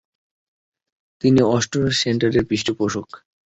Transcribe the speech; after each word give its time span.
তিনি 1.21 1.39
অ্যাক্টরস 1.43 1.95
সেন্টারের 2.03 2.43
পৃষ্ঠপোষক। 2.49 3.07